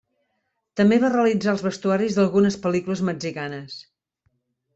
[0.79, 3.79] També va realitzar els vestuaris d'algunes pel·lícules mexicanes.